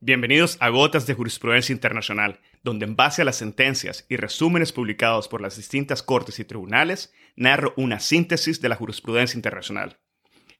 [0.00, 5.26] Bienvenidos a Gotas de Jurisprudencia Internacional, donde en base a las sentencias y resúmenes publicados
[5.26, 9.98] por las distintas cortes y tribunales, narro una síntesis de la jurisprudencia internacional.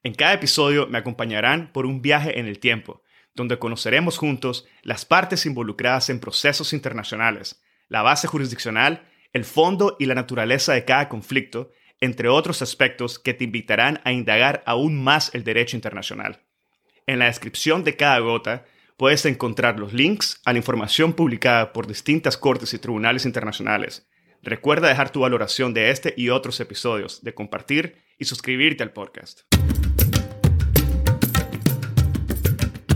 [0.03, 5.05] En cada episodio me acompañarán por un viaje en el tiempo, donde conoceremos juntos las
[5.05, 11.09] partes involucradas en procesos internacionales, la base jurisdiccional, el fondo y la naturaleza de cada
[11.09, 11.71] conflicto,
[12.01, 16.41] entre otros aspectos que te invitarán a indagar aún más el derecho internacional.
[17.07, 18.65] En la descripción de cada gota
[18.99, 24.09] puedes encontrar los links a la información publicada por distintas cortes y tribunales internacionales.
[24.43, 29.43] Recuerda dejar tu valoración de este y otros episodios, de compartir y suscribirte al podcast.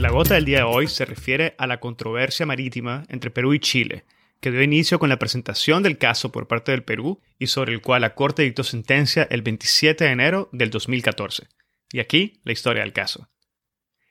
[0.01, 3.61] La gota del día de hoy se refiere a la controversia marítima entre Perú y
[3.61, 4.05] Chile,
[4.41, 7.81] que dio inicio con la presentación del caso por parte del Perú y sobre el
[7.81, 11.47] cual la Corte dictó sentencia el 27 de enero del 2014.
[11.93, 13.29] Y aquí la historia del caso.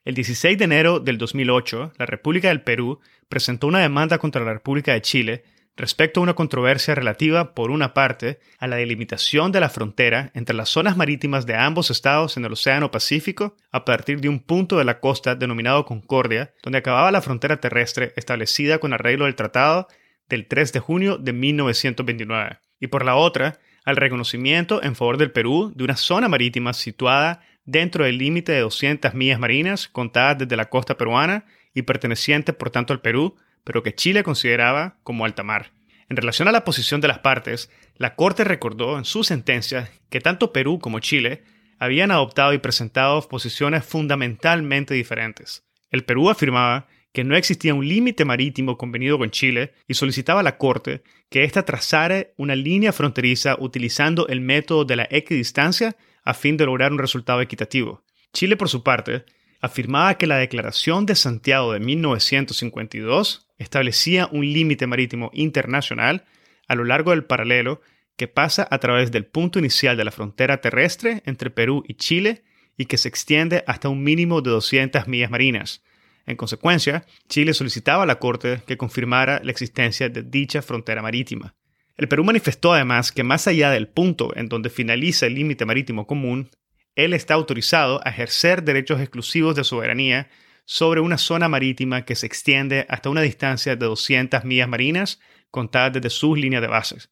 [0.03, 4.53] El 16 de enero del 2008, la República del Perú presentó una demanda contra la
[4.53, 5.43] República de Chile
[5.77, 10.55] respecto a una controversia relativa, por una parte, a la delimitación de la frontera entre
[10.55, 14.79] las zonas marítimas de ambos estados en el Océano Pacífico a partir de un punto
[14.79, 19.87] de la costa denominado Concordia, donde acababa la frontera terrestre establecida con arreglo del Tratado
[20.27, 25.31] del 3 de junio de 1929, y por la otra, al reconocimiento en favor del
[25.31, 30.57] Perú de una zona marítima situada dentro del límite de 200 millas marinas contadas desde
[30.57, 35.43] la costa peruana y perteneciente por tanto al Perú, pero que Chile consideraba como alta
[35.43, 35.71] mar.
[36.09, 40.20] En relación a la posición de las partes, la Corte recordó en su sentencia que
[40.20, 41.43] tanto Perú como Chile
[41.79, 45.63] habían adoptado y presentado posiciones fundamentalmente diferentes.
[45.89, 50.43] El Perú afirmaba que no existía un límite marítimo convenido con Chile y solicitaba a
[50.43, 56.33] la Corte que ésta trazara una línea fronteriza utilizando el método de la equidistancia a
[56.33, 58.03] fin de lograr un resultado equitativo.
[58.33, 59.25] Chile, por su parte,
[59.61, 66.25] afirmaba que la Declaración de Santiago de 1952 establecía un límite marítimo internacional
[66.67, 67.81] a lo largo del paralelo
[68.16, 72.43] que pasa a través del punto inicial de la frontera terrestre entre Perú y Chile
[72.77, 75.83] y que se extiende hasta un mínimo de 200 millas marinas.
[76.25, 81.55] En consecuencia, Chile solicitaba a la Corte que confirmara la existencia de dicha frontera marítima.
[81.97, 86.07] El Perú manifestó además que más allá del punto en donde finaliza el límite marítimo
[86.07, 86.50] común,
[86.96, 90.29] él está autorizado a ejercer derechos exclusivos de soberanía
[90.66, 95.19] sobre una zona marítima que se extiende hasta una distancia de 200 millas marinas
[95.50, 97.12] contadas desde sus líneas de bases,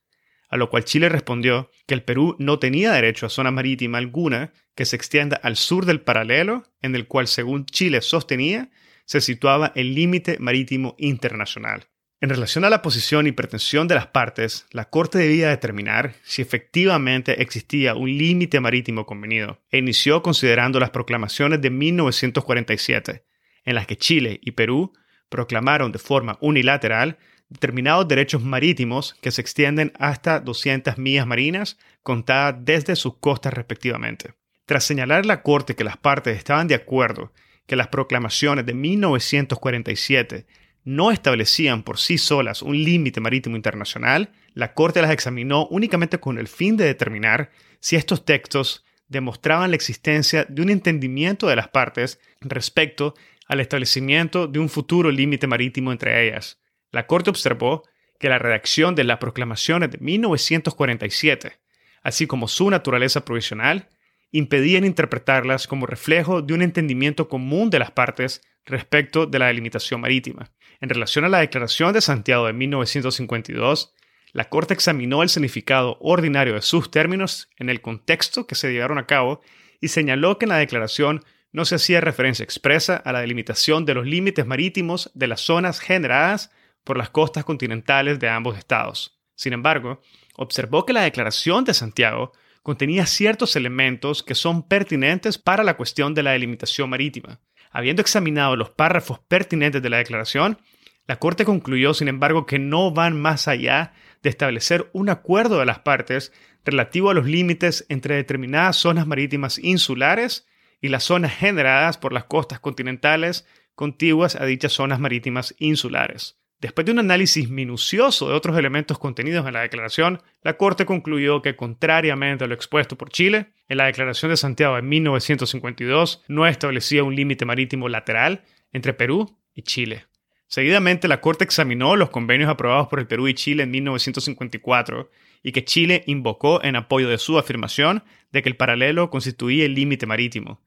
[0.49, 4.53] a lo cual Chile respondió que el Perú no tenía derecho a zona marítima alguna
[4.75, 8.69] que se extienda al sur del paralelo en el cual, según Chile sostenía,
[9.05, 11.88] se situaba el límite marítimo internacional.
[12.21, 16.41] En relación a la posición y pretensión de las partes, la Corte debía determinar si
[16.41, 23.23] efectivamente existía un límite marítimo convenido, e inició considerando las proclamaciones de 1947,
[23.63, 24.91] en las que Chile y Perú
[25.29, 32.55] proclamaron de forma unilateral determinados derechos marítimos que se extienden hasta 200 millas marinas contadas
[32.59, 34.33] desde sus costas respectivamente.
[34.65, 37.31] Tras señalar la Corte que las partes estaban de acuerdo
[37.65, 40.47] que las proclamaciones de 1947
[40.83, 46.37] no establecían por sí solas un límite marítimo internacional, la Corte las examinó únicamente con
[46.37, 51.67] el fin de determinar si estos textos demostraban la existencia de un entendimiento de las
[51.67, 53.15] partes respecto
[53.47, 56.59] al establecimiento de un futuro límite marítimo entre ellas.
[56.91, 57.83] La Corte observó
[58.19, 61.59] que la redacción de las proclamaciones de 1947,
[62.03, 63.89] así como su naturaleza provisional,
[64.31, 70.01] impedían interpretarlas como reflejo de un entendimiento común de las partes respecto de la delimitación
[70.01, 70.51] marítima.
[70.81, 73.93] En relación a la Declaración de Santiago de 1952,
[74.31, 78.97] la Corte examinó el significado ordinario de sus términos en el contexto que se llevaron
[78.97, 79.41] a cabo
[79.81, 83.95] y señaló que en la declaración no se hacía referencia expresa a la delimitación de
[83.95, 86.51] los límites marítimos de las zonas generadas
[86.83, 89.19] por las costas continentales de ambos estados.
[89.35, 90.01] Sin embargo,
[90.35, 92.31] observó que la Declaración de Santiago
[92.63, 97.39] contenía ciertos elementos que son pertinentes para la cuestión de la delimitación marítima.
[97.71, 100.59] Habiendo examinado los párrafos pertinentes de la declaración,
[101.07, 105.65] la Corte concluyó, sin embargo, que no van más allá de establecer un acuerdo de
[105.65, 106.31] las partes
[106.65, 110.47] relativo a los límites entre determinadas zonas marítimas insulares
[110.81, 113.45] y las zonas generadas por las costas continentales
[113.75, 116.37] contiguas a dichas zonas marítimas insulares.
[116.59, 121.41] Después de un análisis minucioso de otros elementos contenidos en la declaración, la Corte concluyó
[121.41, 126.47] que, contrariamente a lo expuesto por Chile, en la Declaración de Santiago de 1952 no
[126.47, 128.43] establecía un límite marítimo lateral
[128.73, 130.07] entre Perú y Chile.
[130.47, 135.11] Seguidamente, la Corte examinó los convenios aprobados por el Perú y Chile en 1954
[135.43, 139.75] y que Chile invocó en apoyo de su afirmación de que el paralelo constituía el
[139.75, 140.59] límite marítimo.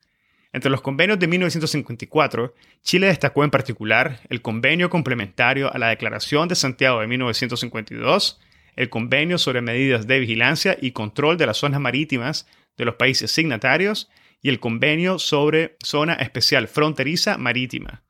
[0.52, 6.46] Entre los convenios de 1954, Chile destacó en particular el convenio complementario a la Declaración
[6.46, 8.38] de Santiago de 1952,
[8.76, 12.46] el convenio sobre medidas de vigilancia y control de las zonas marítimas
[12.76, 14.10] de los países signatarios
[14.40, 18.02] y el convenio sobre zona especial fronteriza marítima.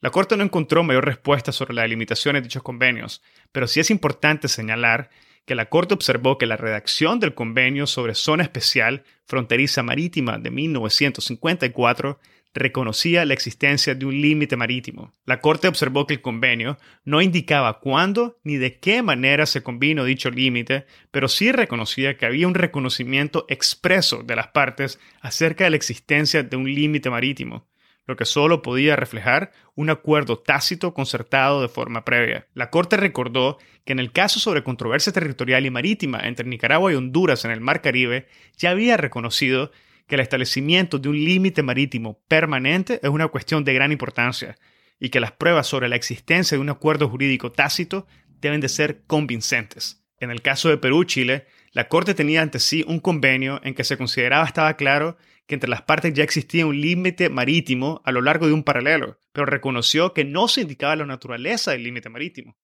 [0.00, 3.90] La Corte no encontró mayor respuesta sobre las limitaciones de dichos convenios, pero sí es
[3.90, 5.10] importante señalar
[5.44, 10.50] que la Corte observó que la redacción del convenio sobre zona especial fronteriza marítima de
[10.50, 12.20] 1954
[12.58, 15.12] reconocía la existencia de un límite marítimo.
[15.24, 20.04] La Corte observó que el convenio no indicaba cuándo ni de qué manera se convino
[20.04, 25.70] dicho límite, pero sí reconocía que había un reconocimiento expreso de las partes acerca de
[25.70, 27.66] la existencia de un límite marítimo
[28.08, 32.46] lo que solo podía reflejar un acuerdo tácito concertado de forma previa.
[32.54, 36.94] La Corte recordó que en el caso sobre controversia territorial y marítima entre Nicaragua y
[36.94, 38.26] Honduras en el Mar Caribe,
[38.56, 39.72] ya había reconocido
[40.08, 44.56] que el establecimiento de un límite marítimo permanente es una cuestión de gran importancia
[44.98, 48.06] y que las pruebas sobre la existencia de un acuerdo jurídico tácito
[48.40, 50.02] deben de ser convincentes.
[50.18, 53.96] En el caso de Perú-Chile, la Corte tenía ante sí un convenio en que se
[53.96, 55.16] consideraba estaba claro
[55.46, 59.18] que entre las partes ya existía un límite marítimo a lo largo de un paralelo,
[59.32, 62.56] pero reconoció que no se indicaba la naturaleza del límite marítimo.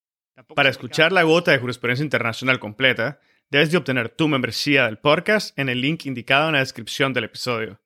[0.54, 3.20] Para escuchar la gota de jurisprudencia internacional completa,
[3.54, 7.22] debes de obtener tu membresía del podcast en el link indicado en la descripción del
[7.22, 7.80] episodio.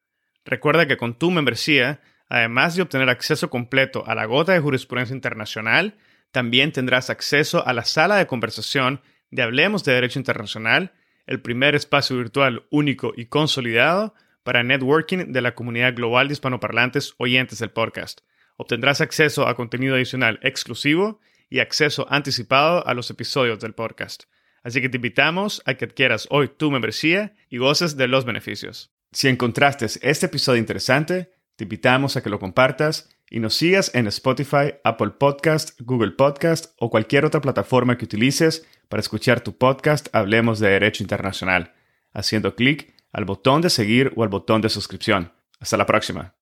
[0.47, 2.01] Recuerda que con tu membresía,
[2.31, 5.99] además de obtener acceso completo a la gota de jurisprudencia internacional,
[6.33, 10.95] también tendrás acceso a la sala de conversación de Hablemos de Derecho Internacional,
[11.27, 17.13] el primer espacio virtual único y consolidado para networking de la comunidad global de hispanoparlantes
[17.19, 18.21] oyentes del podcast.
[18.57, 21.21] Obtendrás acceso a contenido adicional exclusivo
[21.51, 24.25] y acceso anticipado a los episodios del podcast.
[24.63, 28.93] Así que te invitamos a que adquieras hoy tu membresía y goces de los beneficios.
[29.13, 34.07] Si encontraste este episodio interesante, te invitamos a que lo compartas y nos sigas en
[34.07, 40.09] Spotify, Apple Podcast, Google Podcast o cualquier otra plataforma que utilices para escuchar tu podcast
[40.13, 41.75] Hablemos de Derecho Internacional,
[42.13, 45.33] haciendo clic al botón de seguir o al botón de suscripción.
[45.61, 46.35] Hasta la próxima.